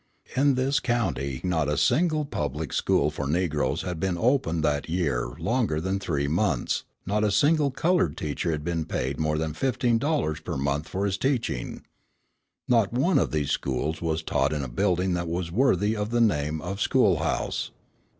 In 0.35 0.55
this 0.55 0.79
county 0.79 1.41
not 1.43 1.69
a 1.69 1.77
single 1.77 2.25
public 2.25 2.73
school 2.73 3.11
for 3.11 3.27
Negroes 3.27 3.83
had 3.83 3.99
been 3.99 4.17
open 4.17 4.61
that 4.61 4.89
year 4.89 5.33
longer 5.37 5.79
than 5.79 5.99
three 5.99 6.27
months, 6.27 6.85
not 7.05 7.23
a 7.23 7.29
single 7.29 7.69
coloured 7.69 8.17
teacher 8.17 8.49
had 8.49 8.63
been 8.63 8.83
paid 8.85 9.19
more 9.19 9.37
than 9.37 9.53
$15 9.53 10.43
per 10.43 10.57
month 10.57 10.87
for 10.87 11.05
his 11.05 11.19
teaching. 11.19 11.85
Not 12.67 12.91
one 12.91 13.19
of 13.19 13.29
these 13.29 13.51
schools 13.51 14.01
was 14.01 14.23
taught 14.23 14.53
in 14.53 14.63
a 14.63 14.67
building 14.67 15.13
that 15.13 15.27
was 15.27 15.51
worthy 15.51 15.95
of 15.95 16.09
the 16.09 16.19
name 16.19 16.61
of 16.61 16.81
school 16.81 17.17
house. 17.19 17.69